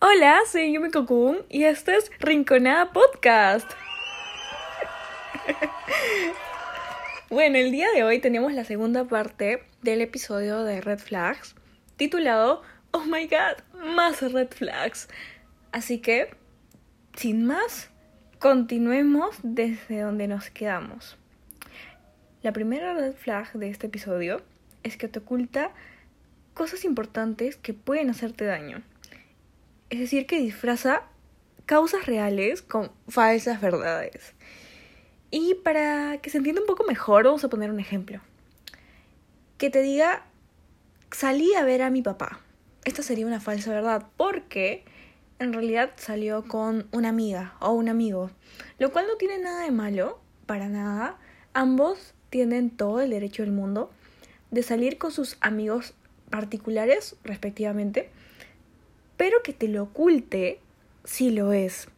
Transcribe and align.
Hola, 0.00 0.42
soy 0.46 0.72
Yumi 0.72 0.92
Kokun 0.92 1.38
y 1.48 1.64
esto 1.64 1.90
es 1.90 2.12
Rinconada 2.20 2.92
Podcast. 2.92 3.68
bueno, 7.30 7.58
el 7.58 7.72
día 7.72 7.88
de 7.92 8.04
hoy 8.04 8.20
tenemos 8.20 8.52
la 8.52 8.62
segunda 8.62 9.06
parte 9.06 9.64
del 9.82 10.00
episodio 10.00 10.62
de 10.62 10.80
Red 10.80 11.00
Flags 11.00 11.56
titulado 11.96 12.62
Oh 12.92 13.06
my 13.06 13.26
god, 13.26 13.82
más 13.96 14.22
Red 14.22 14.50
Flags. 14.50 15.08
Así 15.72 15.98
que, 15.98 16.30
sin 17.14 17.44
más, 17.44 17.90
continuemos 18.38 19.36
desde 19.42 20.02
donde 20.02 20.28
nos 20.28 20.48
quedamos. 20.50 21.16
La 22.42 22.52
primera 22.52 22.94
red 22.94 23.14
flag 23.14 23.52
de 23.52 23.68
este 23.68 23.88
episodio 23.88 24.42
es 24.84 24.96
que 24.96 25.08
te 25.08 25.18
oculta 25.18 25.72
cosas 26.54 26.84
importantes 26.84 27.56
que 27.56 27.74
pueden 27.74 28.10
hacerte 28.10 28.44
daño. 28.44 28.84
Es 29.90 30.00
decir, 30.00 30.26
que 30.26 30.38
disfraza 30.38 31.02
causas 31.66 32.06
reales 32.06 32.62
con 32.62 32.90
falsas 33.08 33.60
verdades. 33.60 34.34
Y 35.30 35.54
para 35.56 36.18
que 36.18 36.30
se 36.30 36.38
entienda 36.38 36.60
un 36.62 36.66
poco 36.66 36.84
mejor, 36.84 37.24
vamos 37.24 37.44
a 37.44 37.48
poner 37.48 37.70
un 37.70 37.80
ejemplo. 37.80 38.20
Que 39.58 39.70
te 39.70 39.82
diga, 39.82 40.24
salí 41.10 41.54
a 41.54 41.64
ver 41.64 41.82
a 41.82 41.90
mi 41.90 42.02
papá. 42.02 42.40
Esta 42.84 43.02
sería 43.02 43.26
una 43.26 43.40
falsa 43.40 43.70
verdad, 43.70 44.06
porque 44.16 44.84
en 45.38 45.52
realidad 45.52 45.90
salió 45.96 46.44
con 46.44 46.88
una 46.90 47.10
amiga 47.10 47.54
o 47.60 47.72
un 47.72 47.88
amigo, 47.88 48.30
lo 48.78 48.92
cual 48.92 49.06
no 49.06 49.16
tiene 49.16 49.38
nada 49.38 49.62
de 49.62 49.70
malo, 49.70 50.20
para 50.46 50.68
nada. 50.68 51.18
Ambos 51.52 52.14
tienen 52.30 52.70
todo 52.70 53.00
el 53.00 53.10
derecho 53.10 53.42
del 53.42 53.52
mundo 53.52 53.90
de 54.50 54.62
salir 54.62 54.98
con 54.98 55.12
sus 55.12 55.36
amigos 55.40 55.94
particulares, 56.30 57.16
respectivamente, 57.24 58.10
pero 59.18 59.42
que 59.42 59.52
te 59.52 59.68
lo 59.68 59.82
oculte 59.82 60.60
si 61.04 61.30
lo 61.30 61.52
es. 61.52 61.88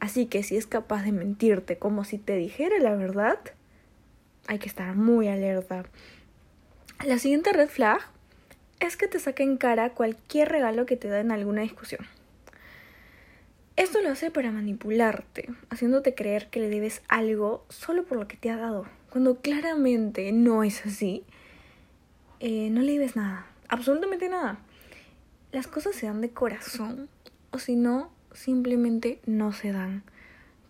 Así 0.00 0.26
que 0.26 0.42
si 0.42 0.56
es 0.58 0.66
capaz 0.66 1.04
de 1.04 1.12
mentirte 1.12 1.78
como 1.78 2.04
si 2.04 2.18
te 2.18 2.36
dijera 2.36 2.78
la 2.80 2.94
verdad, 2.94 3.38
hay 4.48 4.58
que 4.58 4.68
estar 4.68 4.94
muy 4.96 5.28
alerta. 5.28 5.84
La 7.06 7.18
siguiente 7.18 7.52
red 7.52 7.68
flag 7.68 8.00
es 8.80 8.96
que 8.96 9.06
te 9.06 9.20
saque 9.20 9.44
en 9.44 9.56
cara 9.56 9.90
cualquier 9.90 10.48
regalo 10.48 10.84
que 10.84 10.96
te 10.96 11.08
da 11.08 11.20
en 11.20 11.30
alguna 11.30 11.62
discusión. 11.62 12.04
Esto 13.76 14.02
lo 14.02 14.10
hace 14.10 14.30
para 14.30 14.50
manipularte, 14.50 15.48
haciéndote 15.70 16.14
creer 16.14 16.48
que 16.48 16.60
le 16.60 16.68
debes 16.68 17.02
algo 17.08 17.64
solo 17.68 18.04
por 18.04 18.18
lo 18.18 18.28
que 18.28 18.36
te 18.36 18.50
ha 18.50 18.56
dado, 18.56 18.86
cuando 19.10 19.36
claramente 19.36 20.30
no 20.32 20.62
es 20.64 20.84
así. 20.84 21.24
Eh, 22.40 22.68
no 22.70 22.80
le 22.82 22.92
debes 22.92 23.14
nada, 23.14 23.46
absolutamente 23.68 24.28
nada 24.28 24.58
las 25.52 25.66
cosas 25.66 25.94
se 25.94 26.06
dan 26.06 26.20
de 26.20 26.30
corazón 26.30 27.08
o 27.50 27.58
si 27.58 27.76
no, 27.76 28.10
simplemente 28.32 29.20
no 29.26 29.52
se 29.52 29.72
dan. 29.72 30.02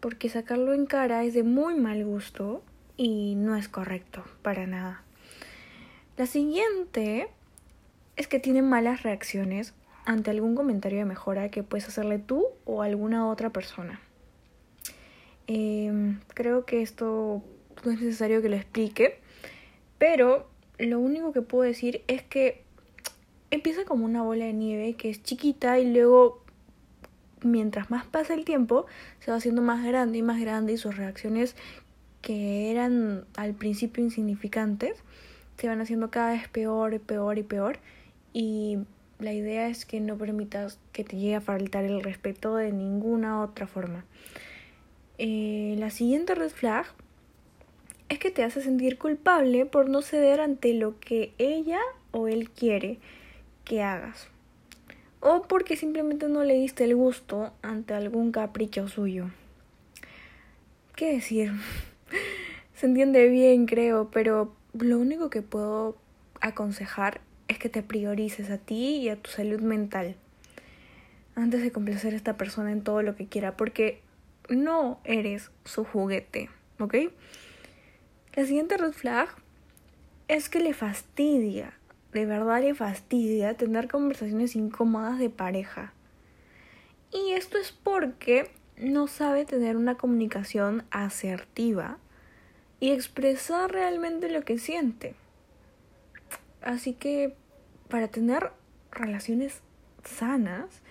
Porque 0.00 0.28
sacarlo 0.28 0.74
en 0.74 0.86
cara 0.86 1.22
es 1.24 1.32
de 1.32 1.44
muy 1.44 1.76
mal 1.76 2.04
gusto 2.04 2.62
y 2.96 3.36
no 3.36 3.56
es 3.56 3.68
correcto 3.68 4.24
para 4.42 4.66
nada. 4.66 5.02
La 6.16 6.26
siguiente 6.26 7.28
es 8.16 8.26
que 8.26 8.40
tiene 8.40 8.62
malas 8.62 9.04
reacciones 9.04 9.74
ante 10.04 10.30
algún 10.30 10.56
comentario 10.56 10.98
de 10.98 11.04
mejora 11.04 11.50
que 11.50 11.62
puedes 11.62 11.86
hacerle 11.86 12.18
tú 12.18 12.46
o 12.64 12.82
alguna 12.82 13.28
otra 13.28 13.50
persona. 13.50 14.00
Em, 15.46 16.20
creo 16.34 16.64
que 16.64 16.82
esto 16.82 17.42
no 17.84 17.92
es 17.92 18.00
necesario 18.00 18.42
que 18.42 18.48
lo 18.48 18.56
explique, 18.56 19.18
pero 19.98 20.48
lo 20.78 20.98
único 20.98 21.32
que 21.32 21.42
puedo 21.42 21.62
decir 21.62 22.02
es 22.08 22.22
que 22.22 22.62
empieza 23.52 23.84
como 23.84 24.06
una 24.06 24.22
bola 24.22 24.46
de 24.46 24.54
nieve 24.54 24.94
que 24.94 25.10
es 25.10 25.22
chiquita 25.22 25.78
y 25.78 25.92
luego 25.92 26.42
mientras 27.42 27.90
más 27.90 28.06
pasa 28.06 28.34
el 28.34 28.44
tiempo 28.44 28.86
se 29.20 29.30
va 29.30 29.36
haciendo 29.36 29.60
más 29.60 29.84
grande 29.84 30.18
y 30.18 30.22
más 30.22 30.40
grande 30.40 30.72
y 30.72 30.78
sus 30.78 30.96
reacciones 30.96 31.54
que 32.22 32.70
eran 32.70 33.26
al 33.36 33.52
principio 33.52 34.02
insignificantes 34.02 34.96
se 35.58 35.68
van 35.68 35.82
haciendo 35.82 36.10
cada 36.10 36.32
vez 36.32 36.48
peor 36.48 36.94
y 36.94 36.98
peor 36.98 37.38
y 37.38 37.42
peor 37.42 37.78
y 38.32 38.78
la 39.18 39.34
idea 39.34 39.68
es 39.68 39.84
que 39.84 40.00
no 40.00 40.16
permitas 40.16 40.78
que 40.92 41.04
te 41.04 41.16
llegue 41.16 41.36
a 41.36 41.40
faltar 41.42 41.84
el 41.84 42.02
respeto 42.02 42.56
de 42.56 42.72
ninguna 42.72 43.42
otra 43.42 43.68
forma. 43.68 44.04
Eh, 45.18 45.76
la 45.78 45.90
siguiente 45.90 46.34
red 46.34 46.50
flag 46.50 46.86
es 48.08 48.18
que 48.18 48.30
te 48.30 48.42
hace 48.42 48.62
sentir 48.62 48.98
culpable 48.98 49.66
por 49.66 49.88
no 49.88 50.02
ceder 50.02 50.40
ante 50.40 50.72
lo 50.74 50.98
que 50.98 51.34
ella 51.38 51.78
o 52.10 52.26
él 52.26 52.50
quiere 52.50 52.98
que 53.64 53.82
hagas. 53.82 54.28
O 55.20 55.42
porque 55.42 55.76
simplemente 55.76 56.28
no 56.28 56.44
le 56.44 56.54
diste 56.54 56.84
el 56.84 56.96
gusto 56.96 57.52
ante 57.62 57.94
algún 57.94 58.32
capricho 58.32 58.88
suyo. 58.88 59.30
¿Qué 60.96 61.12
decir? 61.12 61.52
Se 62.74 62.86
entiende 62.86 63.28
bien, 63.28 63.66
creo, 63.66 64.10
pero 64.10 64.54
lo 64.72 64.98
único 64.98 65.30
que 65.30 65.42
puedo 65.42 65.96
aconsejar 66.40 67.20
es 67.48 67.58
que 67.58 67.68
te 67.68 67.82
priorices 67.82 68.50
a 68.50 68.58
ti 68.58 68.96
y 68.96 69.08
a 69.08 69.16
tu 69.16 69.30
salud 69.30 69.60
mental 69.60 70.16
antes 71.34 71.62
de 71.62 71.72
complacer 71.72 72.12
a 72.12 72.16
esta 72.16 72.36
persona 72.36 72.72
en 72.72 72.82
todo 72.82 73.02
lo 73.02 73.16
que 73.16 73.26
quiera, 73.26 73.56
porque 73.56 74.00
no 74.48 75.00
eres 75.04 75.50
su 75.64 75.84
juguete, 75.84 76.50
¿ok? 76.78 76.94
La 78.34 78.44
siguiente 78.44 78.76
red 78.76 78.92
flag 78.92 79.28
es 80.28 80.48
que 80.48 80.60
le 80.60 80.74
fastidia 80.74 81.74
de 82.12 82.26
verdad 82.26 82.60
le 82.60 82.74
fastidia 82.74 83.54
tener 83.54 83.88
conversaciones 83.88 84.54
incómodas 84.54 85.18
de 85.18 85.30
pareja. 85.30 85.92
Y 87.10 87.32
esto 87.32 87.58
es 87.58 87.72
porque 87.72 88.50
no 88.76 89.06
sabe 89.06 89.44
tener 89.44 89.76
una 89.76 89.96
comunicación 89.96 90.84
asertiva 90.90 91.98
y 92.80 92.90
expresar 92.90 93.70
realmente 93.70 94.30
lo 94.30 94.42
que 94.42 94.58
siente. 94.58 95.14
Así 96.60 96.92
que 96.94 97.34
para 97.88 98.08
tener 98.08 98.50
relaciones 98.90 99.60
sanas 100.04 100.82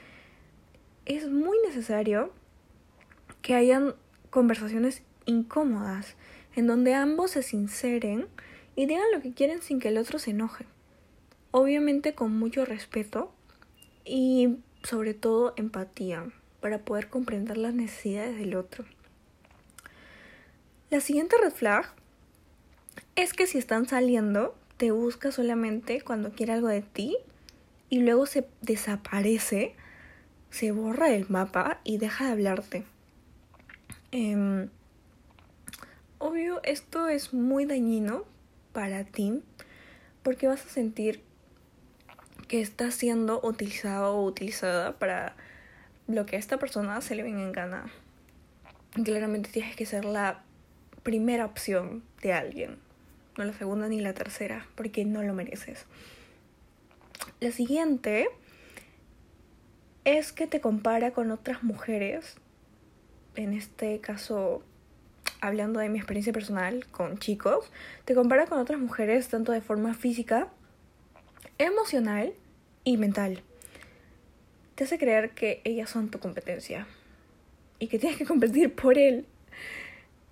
es 1.06 1.30
muy 1.30 1.58
necesario 1.68 2.32
que 3.42 3.56
hayan 3.56 3.96
conversaciones 4.30 5.03
incómodas 5.26 6.16
en 6.56 6.68
donde 6.68 6.94
ambos 6.94 7.32
se 7.32 7.44
sinceren 7.44 8.28
y 8.76 8.86
digan 8.86 9.12
lo 9.14 9.22
que 9.22 9.34
quieren 9.34 9.62
sin 9.62 9.80
que 9.80 9.90
el 9.90 9.98
otro 9.98 10.20
se 10.20 10.32
enoje 10.32 10.66
obviamente 11.51 12.13
con 12.13 12.38
mucho 12.38 12.66
respeto 12.66 13.31
y 14.06 14.57
sobre 14.84 15.13
todo 15.13 15.53
empatía 15.57 16.31
para 16.59 16.79
poder 16.79 17.09
comprender 17.09 17.57
las 17.57 17.73
necesidades 17.73 18.38
del 18.38 18.56
otro. 18.56 18.85
La 20.90 21.00
siguiente 21.00 21.35
red 21.41 21.51
flag 21.51 21.94
es 23.16 23.34
que 23.34 23.47
si 23.47 23.57
están 23.57 23.88
saliendo, 23.88 24.56
te 24.78 24.91
busca 24.91 25.31
solamente 25.31 26.01
cuando 26.01 26.31
quiere 26.31 26.53
algo 26.53 26.67
de 26.67 26.81
ti 26.81 27.17
y 27.90 28.00
luego 28.00 28.25
se 28.25 28.47
desaparece, 28.61 29.75
se 30.50 30.72
borra 30.72 31.13
el 31.13 31.29
mapa 31.29 31.81
y 31.84 31.97
deja 31.97 32.25
de 32.25 32.31
hablarte. 32.31 32.84
Em, 34.11 34.69
obvio, 36.17 36.61
esto 36.63 37.07
es 37.07 37.34
muy 37.34 37.66
dañino 37.66 38.25
para 38.73 39.03
ti 39.03 39.41
porque 40.23 40.47
vas 40.47 40.66
a 40.66 40.69
sentir 40.69 41.22
que 42.51 42.59
está 42.59 42.91
siendo 42.91 43.39
utilizado 43.44 44.17
o 44.17 44.25
utilizada 44.25 45.00
para 45.00 45.38
lo 46.09 46.25
que 46.25 46.35
a 46.35 46.39
esta 46.39 46.59
persona 46.59 47.00
se 47.00 47.16
le 47.16 47.23
venga 47.23 47.39
en 47.39 47.53
gana. 47.53 47.85
Claramente 49.06 49.50
tienes 49.50 49.73
que 49.78 49.85
ser 49.85 50.03
la 50.03 50.44
primera 51.01 51.45
opción 51.45 52.03
de 52.22 52.34
alguien, 52.34 52.78
no 53.38 53.45
la 53.45 53.53
segunda 53.53 53.88
ni 53.88 54.01
la 54.01 54.13
tercera, 54.13 54.67
porque 54.75 55.06
no 55.06 55.23
lo 55.23 55.34
mereces. 55.34 55.85
La 57.40 57.53
siguiente 57.53 58.28
es 60.03 60.34
que 60.34 60.45
te 60.45 60.59
compara 60.59 61.11
con 61.11 61.31
otras 61.31 61.64
mujeres, 61.64 62.35
en 63.37 63.53
este 63.53 64.02
caso 64.02 64.61
hablando 65.40 65.79
de 65.79 65.87
mi 65.87 65.99
experiencia 65.99 66.34
personal 66.34 66.85
con 66.87 67.17
chicos, 67.17 67.72
te 68.03 68.14
compara 68.14 68.46
con 68.46 68.59
otras 68.59 68.81
mujeres 68.81 69.29
tanto 69.29 69.53
de 69.53 69.61
forma 69.61 69.93
física, 69.93 70.49
emocional 71.66 72.34
y 72.84 72.97
mental. 72.97 73.43
Te 74.75 74.85
hace 74.85 74.97
creer 74.97 75.31
que 75.31 75.61
ellas 75.63 75.90
son 75.90 76.09
tu 76.09 76.19
competencia 76.19 76.87
y 77.78 77.87
que 77.87 77.99
tienes 77.99 78.17
que 78.17 78.25
competir 78.25 78.73
por 78.73 78.97
él 78.97 79.25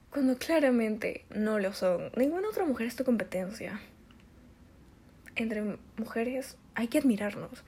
cuando 0.10 0.38
claramente 0.38 1.26
no 1.30 1.60
lo 1.60 1.74
son. 1.74 2.12
Ninguna 2.16 2.50
otra 2.50 2.66
mujer 2.66 2.88
es 2.88 2.96
tu 2.96 3.04
competencia. 3.04 3.80
Entre 5.36 5.78
mujeres 5.98 6.58
hay 6.74 6.88
que 6.88 6.98
admirarnos, 6.98 7.64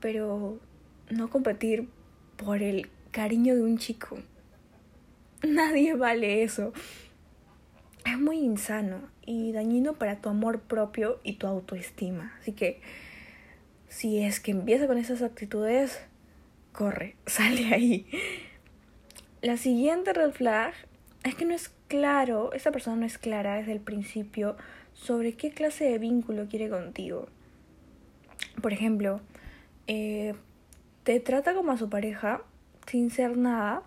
pero 0.00 0.58
no 1.10 1.28
competir 1.28 1.88
por 2.36 2.62
el 2.62 2.88
cariño 3.10 3.54
de 3.54 3.62
un 3.62 3.76
chico. 3.76 4.18
Nadie 5.42 5.94
vale 5.94 6.42
eso. 6.42 6.72
Es 8.06 8.18
muy 8.18 8.38
insano 8.38 9.15
y 9.26 9.52
dañino 9.52 9.94
para 9.94 10.16
tu 10.16 10.28
amor 10.28 10.60
propio 10.60 11.20
y 11.22 11.34
tu 11.34 11.46
autoestima. 11.46 12.34
Así 12.40 12.52
que 12.52 12.80
si 13.88 14.22
es 14.22 14.40
que 14.40 14.52
empieza 14.52 14.86
con 14.86 14.98
esas 14.98 15.20
actitudes, 15.22 16.00
corre, 16.72 17.16
sale 17.26 17.74
ahí. 17.74 18.06
La 19.42 19.56
siguiente 19.56 20.12
red 20.12 20.32
flag 20.32 20.72
es 21.24 21.34
que 21.34 21.44
no 21.44 21.54
es 21.54 21.70
claro, 21.88 22.52
esa 22.52 22.70
persona 22.70 22.96
no 22.96 23.06
es 23.06 23.18
clara 23.18 23.56
desde 23.56 23.72
el 23.72 23.80
principio 23.80 24.56
sobre 24.94 25.34
qué 25.34 25.50
clase 25.50 25.84
de 25.84 25.98
vínculo 25.98 26.46
quiere 26.48 26.70
contigo. 26.70 27.26
Por 28.62 28.72
ejemplo, 28.72 29.20
eh, 29.86 30.34
te 31.04 31.20
trata 31.20 31.54
como 31.54 31.72
a 31.72 31.76
su 31.76 31.88
pareja 31.88 32.42
sin 32.86 33.10
ser 33.10 33.36
nada 33.36 33.82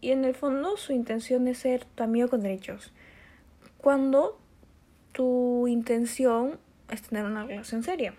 y 0.00 0.10
en 0.10 0.24
el 0.24 0.34
fondo 0.34 0.76
su 0.76 0.92
intención 0.92 1.48
es 1.48 1.58
ser 1.58 1.84
tu 1.84 2.02
amigo 2.02 2.28
con 2.28 2.42
derechos. 2.42 2.92
Cuando 3.78 4.38
tu 5.16 5.66
intención 5.66 6.58
es 6.90 7.00
tener 7.00 7.24
una 7.24 7.46
relación 7.46 7.82
seria. 7.82 8.12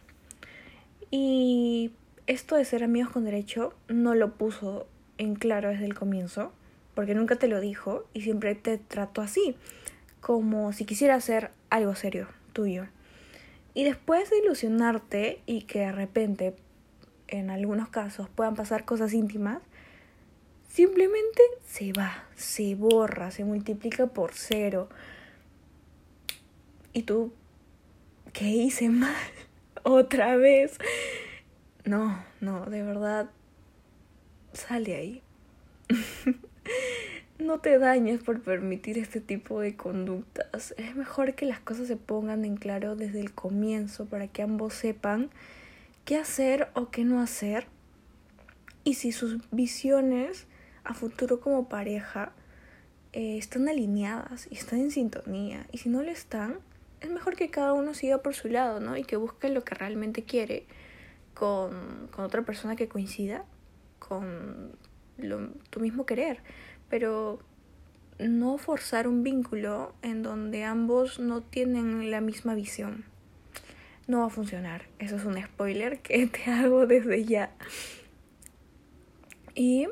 Y 1.12 1.92
esto 2.26 2.56
de 2.56 2.66
ser 2.66 2.84
amigos 2.84 3.12
con 3.12 3.24
derecho 3.24 3.76
no 3.88 4.16
lo 4.16 4.34
puso 4.34 4.88
en 5.20 5.36
claro 5.36 5.70
desde 5.70 5.86
el 5.86 5.94
comienzo, 5.94 6.52
porque 6.96 7.14
nunca 7.14 7.36
te 7.36 7.48
lo 7.48 7.62
dijo 7.62 8.06
y 8.16 8.22
siempre 8.22 8.56
te 8.56 8.80
trató 8.80 9.22
así, 9.22 9.56
como 10.22 10.74
si 10.74 10.86
quisiera 10.86 11.14
hacer 11.14 11.52
algo 11.70 11.94
serio 11.94 12.30
tuyo. 12.52 12.88
Y 13.76 13.84
después 13.84 14.32
de 14.32 14.40
ilusionarte 14.40 15.44
y 15.46 15.62
que 15.62 15.82
de 15.82 15.92
repente, 15.92 16.56
en 17.28 17.52
algunos 17.52 17.90
casos, 17.90 18.28
puedan 18.28 18.56
pasar 18.56 18.86
cosas 18.86 19.14
íntimas, 19.14 19.62
simplemente 20.68 21.44
se 21.68 21.94
va, 21.94 22.24
se 22.36 22.74
borra, 22.74 23.30
se 23.30 23.46
multiplica 23.46 24.08
por 24.08 24.34
cero. 24.34 24.90
Y 26.98 27.04
tú, 27.04 27.32
¿qué 28.34 28.46
hice 28.46 28.90
mal? 28.90 29.14
Otra 29.84 30.36
vez. 30.36 30.80
No, 31.86 32.26
no, 32.42 32.66
de 32.66 32.82
verdad, 32.82 33.30
sale 34.52 34.96
ahí. 34.96 35.22
no 37.38 37.60
te 37.60 37.78
dañes 37.78 38.24
por 38.24 38.42
permitir 38.42 38.98
este 38.98 39.22
tipo 39.22 39.60
de 39.60 39.76
conductas. 39.76 40.74
Es 40.80 40.96
mejor 40.96 41.36
que 41.36 41.46
las 41.46 41.60
cosas 41.60 41.88
se 41.88 41.98
pongan 41.98 42.46
en 42.46 42.58
claro 42.58 42.96
desde 42.96 43.22
el 43.22 43.32
comienzo 43.32 44.08
para 44.08 44.28
que 44.28 44.42
ambos 44.42 44.74
sepan 44.74 45.30
qué 46.04 46.18
hacer 46.18 46.70
o 46.74 46.90
qué 46.90 47.04
no 47.04 47.22
hacer. 47.22 47.68
Y 48.86 48.96
si 48.96 49.12
sus 49.12 49.38
visiones 49.52 50.48
a 50.84 50.96
futuro 50.96 51.42
como 51.42 51.70
pareja 51.70 52.32
eh, 53.14 53.38
están 53.38 53.70
alineadas 53.70 54.48
y 54.50 54.56
están 54.56 54.80
en 54.80 54.90
sintonía. 54.90 55.68
Y 55.72 55.78
si 55.78 55.90
no 55.90 56.02
lo 56.02 56.10
están, 56.10 56.58
es 57.02 57.10
mejor 57.10 57.36
que 57.36 57.50
cada 57.50 57.74
uno 57.74 57.94
siga 57.94 58.20
por 58.20 58.34
su 58.34 58.48
lado, 58.48 58.80
¿no? 58.80 58.98
Y 58.98 59.04
que 59.04 59.18
busque 59.18 59.50
lo 59.50 59.64
que 59.64 59.76
realmente 59.76 60.24
quiere 60.24 60.66
con, 61.34 62.08
con 62.12 62.26
otra 62.26 62.42
persona 62.44 62.76
que 62.76 62.88
coincida 62.88 63.46
con 64.00 64.72
lo, 65.18 65.50
tu 65.70 65.80
mismo 65.80 66.06
querer 66.06 66.42
pero 66.90 67.40
no 68.20 68.58
forzar 68.58 69.08
un 69.08 69.24
vínculo 69.24 69.94
en 70.02 70.24
donde 70.24 70.64
ambos 70.64 71.20
no 71.20 71.42
tienen 71.42 72.10
la 72.10 72.22
misma 72.22 72.56
visión. 72.56 73.06
No 74.08 74.22
va 74.22 74.28
a 74.28 74.30
funcionar. 74.30 74.84
Eso 75.00 75.18
es 75.18 75.26
un 75.26 75.42
spoiler 75.42 76.00
que 76.00 76.28
te 76.28 76.50
hago 76.50 76.88
desde 76.88 77.26
ya. 77.26 77.52
Y 79.54 79.88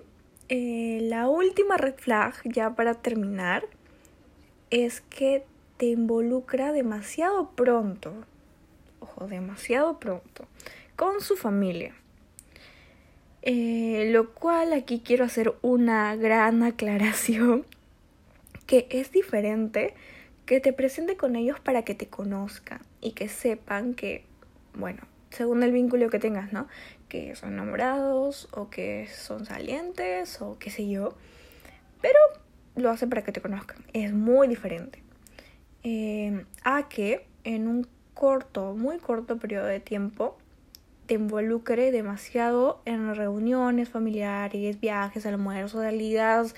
eh, 0.50 1.00
la 1.04 1.28
última 1.28 1.78
red 1.78 1.96
flag, 1.96 2.36
ya 2.46 2.76
para 2.76 2.96
terminar, 2.96 3.66
es 4.70 5.02
que 5.02 5.44
te 5.78 5.88
involucra 5.88 6.72
demasiado 6.72 7.52
pronto, 7.52 8.14
ojo, 9.00 9.28
demasiado 9.28 10.00
pronto, 10.00 10.48
con 10.96 11.22
su 11.22 11.36
familia. 11.36 11.94
Eh, 13.42 14.10
lo 14.12 14.34
cual 14.34 14.74
aquí 14.74 15.02
quiero 15.06 15.24
hacer 15.24 15.54
una 15.62 16.16
gran 16.16 16.64
aclaración 16.64 17.64
que 18.66 18.88
es 18.90 19.12
diferente 19.12 19.94
que 20.48 20.60
te 20.60 20.74
presente 20.74 21.16
con 21.18 21.36
ellos 21.36 21.60
para 21.60 21.84
que 21.84 21.96
te 21.96 22.08
conozcan 22.08 22.82
y 23.02 23.12
que 23.12 23.30
sepan 23.30 23.94
que, 23.94 24.26
bueno, 24.74 25.02
según 25.30 25.64
el 25.64 25.72
vínculo 25.72 26.10
que 26.10 26.20
tengas, 26.20 26.54
¿no? 26.54 26.68
Que 27.10 27.36
son 27.36 27.54
enamorados 27.54 28.48
o 28.52 28.70
que 28.70 29.08
son 29.08 29.46
salientes 29.46 30.42
o 30.42 30.58
qué 30.60 30.70
sé 30.70 30.88
yo. 30.88 31.16
Pero 32.02 32.18
lo 32.76 32.90
hace 32.90 33.08
para 33.08 33.24
que 33.24 33.32
te 33.32 33.42
conozcan. 33.42 33.78
Es 33.94 34.14
muy 34.14 34.48
diferente. 34.48 35.05
Eh, 35.88 36.46
a 36.64 36.90
que 36.90 37.28
en 37.44 37.68
un 37.68 37.88
corto, 38.16 38.74
muy 38.74 38.98
corto 38.98 39.38
periodo 39.38 39.68
de 39.68 39.80
tiempo, 39.80 40.36
te 41.06 41.14
involucre 41.14 41.92
demasiado 41.92 42.82
en 42.86 43.14
reuniones 43.14 43.90
familiares, 43.90 44.80
viajes, 44.80 45.28
almuerzos, 45.28 45.84
salidas, 45.84 46.56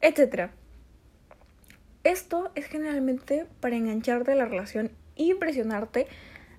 etc. 0.00 0.50
Esto 2.02 2.50
es 2.56 2.66
generalmente 2.66 3.46
para 3.60 3.76
engancharte 3.76 4.32
a 4.32 4.34
la 4.34 4.46
relación 4.46 4.90
y 5.14 5.34
presionarte 5.34 6.08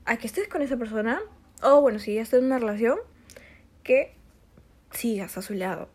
a 0.05 0.15
que 0.15 0.27
estés 0.27 0.47
con 0.47 0.61
esa 0.61 0.77
persona, 0.77 1.19
o 1.61 1.81
bueno, 1.81 1.99
si 1.99 2.13
ya 2.13 2.21
estás 2.21 2.39
en 2.39 2.45
una 2.45 2.59
relación, 2.59 2.99
que 3.83 4.13
sigas 4.91 5.37
a 5.37 5.41
su 5.41 5.55
lado. 5.55 5.89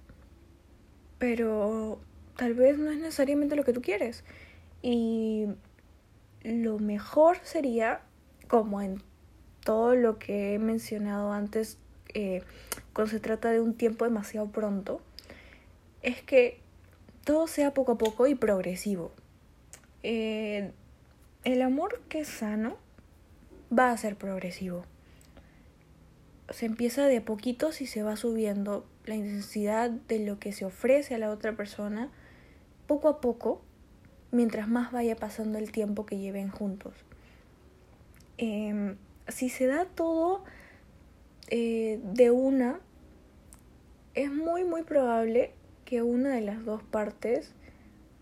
Pero 1.16 2.00
tal 2.36 2.52
vez 2.52 2.76
no 2.76 2.90
es 2.90 2.98
necesariamente 2.98 3.56
lo 3.56 3.64
que 3.64 3.72
tú 3.72 3.80
quieres. 3.80 4.24
Y 4.82 5.46
lo 6.42 6.78
mejor 6.78 7.38
sería, 7.42 8.00
como 8.48 8.80
en 8.82 9.02
todo 9.64 9.94
lo 9.94 10.18
que 10.18 10.54
he 10.54 10.58
mencionado 10.58 11.32
antes 11.32 11.78
eh, 12.14 12.42
cuando 12.92 13.12
se 13.12 13.20
trata 13.20 13.50
de 13.50 13.60
un 13.60 13.74
tiempo 13.74 14.04
demasiado 14.04 14.48
pronto, 14.50 15.00
es 16.02 16.22
que 16.22 16.60
todo 17.24 17.46
sea 17.46 17.72
poco 17.72 17.92
a 17.92 17.98
poco 17.98 18.26
y 18.26 18.34
progresivo. 18.34 19.12
Eh, 20.02 20.72
el 21.44 21.62
amor 21.62 22.00
que 22.08 22.20
es 22.20 22.28
sano 22.28 22.76
va 23.76 23.90
a 23.90 23.96
ser 23.96 24.16
progresivo. 24.16 24.84
Se 26.50 26.66
empieza 26.66 27.06
de 27.06 27.20
poquitos 27.20 27.80
y 27.80 27.86
se 27.86 28.02
va 28.02 28.16
subiendo 28.16 28.84
la 29.06 29.14
intensidad 29.14 29.90
de 29.90 30.18
lo 30.18 30.38
que 30.38 30.52
se 30.52 30.64
ofrece 30.64 31.14
a 31.14 31.18
la 31.18 31.30
otra 31.30 31.56
persona 31.56 32.10
poco 32.86 33.08
a 33.08 33.20
poco 33.20 33.62
mientras 34.32 34.68
más 34.68 34.90
vaya 34.90 35.14
pasando 35.14 35.58
el 35.58 35.70
tiempo 35.70 36.04
que 36.04 36.18
lleven 36.18 36.48
juntos. 36.50 36.94
Em, 38.38 38.96
si 39.28 39.48
se 39.48 39.66
da 39.66 39.84
todo 39.84 40.42
eh, 41.48 42.00
de 42.02 42.30
una, 42.32 42.80
es 44.14 44.32
muy 44.32 44.64
muy 44.64 44.82
probable 44.82 45.52
que 45.84 46.02
una 46.02 46.30
de 46.30 46.40
las 46.40 46.64
dos 46.64 46.82
partes 46.82 47.52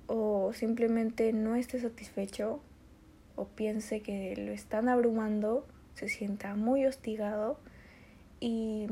o 0.07 0.53
simplemente 0.53 1.33
no 1.33 1.55
esté 1.55 1.81
satisfecho 1.81 2.61
o 3.37 3.47
piense 3.47 4.01
que 4.01 4.35
lo 4.37 4.53
están 4.53 4.89
abrumando, 4.89 5.67
se 5.95 6.09
sienta 6.09 6.57
muy 6.57 6.85
hostigado 6.85 7.59
y 8.41 8.89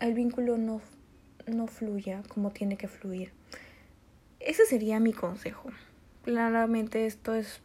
el 0.00 0.14
vínculo 0.14 0.56
no, 0.56 0.80
no 1.46 1.66
fluya 1.66 2.22
como 2.28 2.50
tiene 2.52 2.76
que 2.76 2.88
fluir. 2.88 3.32
Ese 4.38 4.64
sería 4.66 5.00
mi 5.00 5.12
consejo. 5.12 5.70
Claramente 6.24 7.06
esto 7.06 7.34
es 7.34 7.60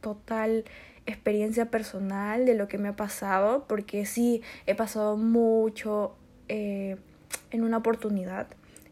total 0.00 0.64
experiencia 1.06 1.70
personal 1.70 2.46
de 2.46 2.54
lo 2.54 2.68
que 2.68 2.78
me 2.78 2.88
ha 2.88 2.96
pasado, 2.96 3.64
porque 3.68 4.06
sí, 4.06 4.42
he 4.66 4.74
pasado 4.74 5.16
mucho 5.16 6.16
eh, 6.48 6.96
en 7.50 7.62
una 7.62 7.78
oportunidad. 7.78 8.48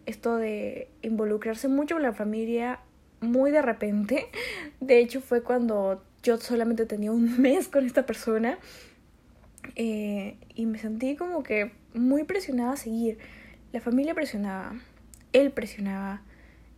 Esto 0.07 0.37
de 0.37 0.89
involucrarse 1.03 1.69
mucho 1.69 1.97
con 1.97 2.03
la 2.03 2.13
familia 2.13 2.81
muy 3.21 3.51
de 3.51 3.63
repente. 3.63 4.27
De 4.81 4.99
hecho, 4.99 5.21
fue 5.21 5.43
cuando 5.43 6.03
yo 6.23 6.37
solamente 6.39 6.87
tenía 6.87 7.13
un 7.13 7.41
mes 7.41 7.69
con 7.69 7.85
esta 7.87 8.07
persona. 8.07 8.59
Eh, 9.77 10.37
y 10.55 10.67
me 10.67 10.79
sentí 10.79 11.17
como 11.17 11.43
que 11.43 11.73
muy 11.95 12.25
presionada 12.25 12.73
a 12.73 12.77
seguir. 12.77 13.19
La 13.73 13.81
familia 13.81 14.15
presionaba, 14.15 14.75
él 15.33 15.51
presionaba. 15.51 16.23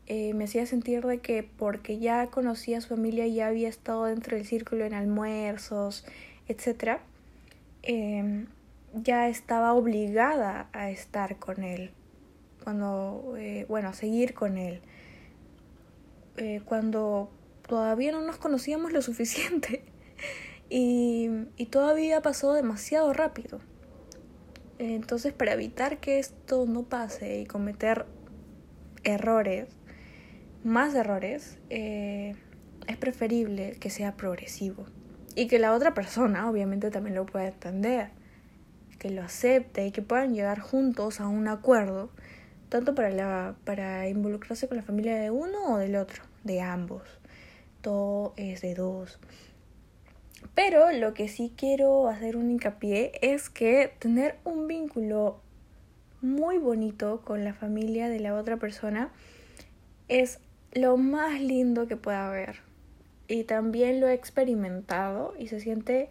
Eh, 0.08 0.34
me 0.34 0.44
hacía 0.44 0.66
sentir 0.66 1.04
de 1.04 1.18
que 1.18 1.42
porque 1.42 1.98
ya 1.98 2.28
conocía 2.28 2.78
a 2.78 2.80
su 2.80 2.88
familia 2.90 3.26
ya 3.26 3.48
había 3.48 3.68
estado 3.68 4.04
dentro 4.04 4.36
del 4.36 4.46
círculo 4.46 4.84
en 4.84 4.94
almuerzos, 4.94 6.04
etc., 6.46 7.00
em, 7.82 8.46
ya 8.94 9.28
estaba 9.28 9.74
obligada 9.74 10.68
a 10.72 10.90
estar 10.90 11.38
con 11.38 11.64
él, 11.64 11.90
cuando, 12.62 13.34
eh, 13.36 13.66
bueno, 13.68 13.88
a 13.88 13.94
seguir 13.94 14.32
con 14.32 14.58
él, 14.58 14.80
eh, 16.36 16.60
cuando 16.64 17.30
todavía 17.66 18.12
no 18.12 18.20
nos 18.22 18.36
conocíamos 18.36 18.92
lo 18.92 19.02
suficiente 19.02 19.82
y, 20.70 21.28
y 21.56 21.66
todavía 21.66 22.22
pasó 22.22 22.52
demasiado 22.52 23.12
rápido. 23.12 23.60
Entonces, 24.78 25.32
para 25.32 25.54
evitar 25.54 25.98
que 25.98 26.18
esto 26.18 26.66
no 26.66 26.84
pase 26.84 27.40
y 27.40 27.46
cometer 27.46 28.06
errores, 29.04 29.68
más 30.66 30.94
errores, 30.94 31.58
eh, 31.70 32.34
es 32.88 32.96
preferible 32.96 33.76
que 33.78 33.88
sea 33.88 34.16
progresivo. 34.16 34.86
Y 35.36 35.46
que 35.46 35.58
la 35.58 35.72
otra 35.72 35.94
persona 35.94 36.50
obviamente 36.50 36.90
también 36.90 37.14
lo 37.14 37.24
pueda 37.24 37.46
entender, 37.46 38.10
que 38.98 39.10
lo 39.10 39.22
acepte 39.22 39.86
y 39.86 39.92
que 39.92 40.02
puedan 40.02 40.34
llegar 40.34 40.58
juntos 40.58 41.20
a 41.20 41.28
un 41.28 41.46
acuerdo 41.46 42.10
tanto 42.68 42.94
para, 42.96 43.10
la, 43.10 43.54
para 43.64 44.08
involucrarse 44.08 44.66
con 44.66 44.76
la 44.76 44.82
familia 44.82 45.16
de 45.16 45.30
uno 45.30 45.74
o 45.74 45.78
del 45.78 45.94
otro, 45.94 46.24
de 46.42 46.60
ambos. 46.60 47.02
Todo 47.80 48.34
es 48.36 48.60
de 48.60 48.74
dos. 48.74 49.20
Pero 50.54 50.90
lo 50.90 51.14
que 51.14 51.28
sí 51.28 51.52
quiero 51.56 52.08
hacer 52.08 52.36
un 52.36 52.50
hincapié 52.50 53.12
es 53.22 53.50
que 53.50 53.92
tener 54.00 54.38
un 54.42 54.66
vínculo 54.66 55.40
muy 56.22 56.58
bonito 56.58 57.20
con 57.24 57.44
la 57.44 57.54
familia 57.54 58.08
de 58.08 58.18
la 58.18 58.34
otra 58.34 58.56
persona 58.56 59.12
es 60.08 60.40
lo 60.76 60.96
más 60.98 61.40
lindo 61.40 61.88
que 61.88 61.96
pueda 61.96 62.28
haber. 62.28 62.60
Y 63.28 63.44
también 63.44 64.00
lo 64.00 64.08
he 64.08 64.12
experimentado 64.12 65.34
y 65.38 65.48
se 65.48 65.58
siente 65.58 66.10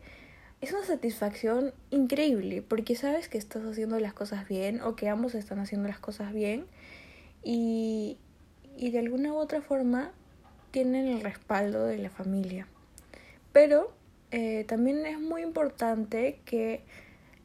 es 0.62 0.72
una 0.72 0.84
satisfacción 0.84 1.74
increíble 1.92 2.64
porque 2.64 2.96
sabes 2.96 3.30
que 3.30 3.38
estás 3.38 3.64
haciendo 3.64 4.00
las 4.00 4.14
cosas 4.14 4.48
bien 4.48 4.82
o 4.82 4.96
que 4.96 5.10
ambos 5.10 5.36
están 5.36 5.60
haciendo 5.60 5.88
las 5.88 6.00
cosas 6.00 6.34
bien 6.34 6.66
y, 7.44 8.18
y 8.76 8.90
de 8.90 9.00
alguna 9.00 9.34
u 9.34 9.36
otra 9.36 9.62
forma 9.62 10.12
tienen 10.72 11.08
el 11.08 11.22
respaldo 11.22 11.86
de 11.86 12.00
la 12.00 12.10
familia. 12.10 12.68
Pero 13.54 13.94
eh, 14.32 14.66
también 14.68 15.06
es 15.06 15.20
muy 15.20 15.44
importante 15.44 16.40
que 16.46 16.82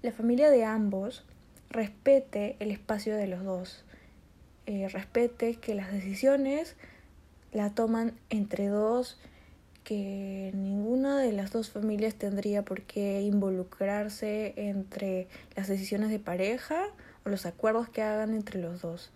la 0.01 0.13
familia 0.13 0.51
de 0.51 0.65
ambos 0.65 1.25
respete 1.69 2.57
el 2.59 2.71
espacio 2.71 3.15
de 3.17 3.27
los 3.27 3.45
dos, 3.45 3.85
eh, 4.67 4.89
respete 4.89 5.57
que 5.57 5.75
las 5.75 5.93
decisiones 5.93 6.77
la 7.53 7.71
toman 7.71 8.13
entre 8.29 8.69
dos, 8.69 9.19
que 9.85 10.53
ninguna 10.55 11.19
de 11.19 11.33
las 11.33 11.51
dos 11.53 11.71
familias 11.71 12.15
tendría 12.15 12.65
por 12.65 12.83
qué 12.83 13.23
involucrarse 13.23 14.55
entre 14.57 15.27
las 15.57 15.69
decisiones 15.69 16.11
de 16.11 16.19
pareja 16.19 16.87
o 17.25 17.29
los 17.29 17.47
acuerdos 17.47 17.89
que 17.89 18.03
hagan 18.03 18.35
entre 18.35 18.61
los 18.61 18.83
dos. 18.83 19.11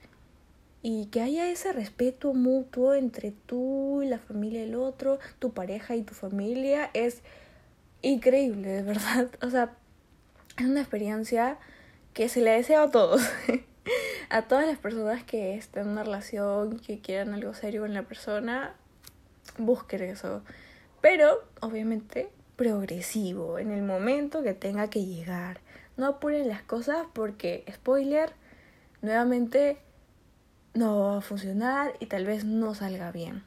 Y 0.82 1.06
que 1.06 1.22
haya 1.22 1.48
ese 1.48 1.72
respeto 1.72 2.34
mutuo 2.34 2.94
entre 2.94 3.32
tú 3.46 4.02
y 4.02 4.06
la 4.06 4.18
familia 4.18 4.60
del 4.60 4.74
otro, 4.74 5.18
tu 5.38 5.52
pareja 5.52 5.96
y 5.96 6.02
tu 6.02 6.12
familia, 6.12 6.90
es 6.92 7.22
increíble, 8.02 8.68
de 8.68 8.82
verdad. 8.82 9.28
O 9.42 9.50
sea, 9.50 9.76
es 10.58 10.66
una 10.66 10.80
experiencia 10.80 11.58
que 12.12 12.28
se 12.28 12.40
le 12.40 12.50
desea 12.50 12.82
a 12.82 12.90
todos. 12.90 13.22
a 14.30 14.42
todas 14.42 14.66
las 14.66 14.78
personas 14.78 15.24
que 15.24 15.54
estén 15.54 15.84
en 15.84 15.88
una 15.90 16.04
relación, 16.04 16.78
que 16.78 17.00
quieran 17.00 17.34
algo 17.34 17.54
serio 17.54 17.82
con 17.82 17.94
la 17.94 18.02
persona, 18.02 18.74
busquen 19.58 20.02
eso. 20.02 20.42
Pero, 21.00 21.42
obviamente, 21.60 22.30
progresivo, 22.56 23.58
en 23.58 23.70
el 23.70 23.82
momento 23.82 24.42
que 24.42 24.54
tenga 24.54 24.88
que 24.88 25.04
llegar. 25.04 25.60
No 25.96 26.06
apuren 26.06 26.48
las 26.48 26.62
cosas 26.62 27.06
porque, 27.12 27.64
spoiler, 27.72 28.32
nuevamente 29.02 29.78
no 30.74 31.00
va 31.00 31.18
a 31.18 31.20
funcionar 31.20 31.94
y 32.00 32.06
tal 32.06 32.26
vez 32.26 32.44
no 32.44 32.74
salga 32.74 33.12
bien. 33.12 33.44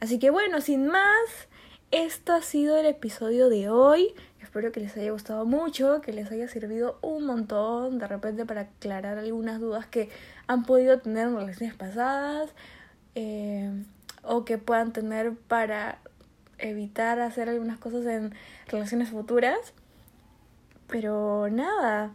Así 0.00 0.18
que 0.18 0.30
bueno, 0.30 0.60
sin 0.60 0.86
más, 0.86 1.48
esto 1.90 2.32
ha 2.32 2.42
sido 2.42 2.76
el 2.76 2.86
episodio 2.86 3.48
de 3.48 3.70
hoy. 3.70 4.14
Espero 4.42 4.72
que 4.72 4.80
les 4.80 4.96
haya 4.96 5.12
gustado 5.12 5.46
mucho, 5.46 6.00
que 6.00 6.12
les 6.12 6.30
haya 6.30 6.48
servido 6.48 6.98
un 7.00 7.24
montón 7.24 7.98
de 7.98 8.08
repente 8.08 8.44
para 8.44 8.62
aclarar 8.62 9.18
algunas 9.18 9.60
dudas 9.60 9.86
que 9.86 10.10
han 10.46 10.64
podido 10.64 10.98
tener 10.98 11.28
en 11.28 11.36
relaciones 11.36 11.74
pasadas 11.74 12.50
eh, 13.14 13.70
o 14.22 14.44
que 14.44 14.58
puedan 14.58 14.92
tener 14.92 15.34
para 15.34 15.98
evitar 16.58 17.20
hacer 17.20 17.48
algunas 17.48 17.78
cosas 17.78 18.04
en 18.06 18.34
relaciones 18.66 19.10
futuras. 19.10 19.74
Pero 20.88 21.48
nada, 21.48 22.12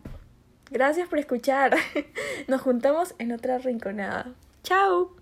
gracias 0.70 1.08
por 1.08 1.20
escuchar. 1.20 1.76
Nos 2.48 2.62
juntamos 2.62 3.16
en 3.20 3.32
otra 3.32 3.58
rinconada. 3.58 4.34
Chao. 4.64 5.17